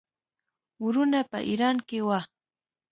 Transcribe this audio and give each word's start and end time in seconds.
وروڼه 0.83 1.19
په 1.31 1.37
ایران 1.49 1.77
کې 1.87 1.99
وه. 2.07 2.19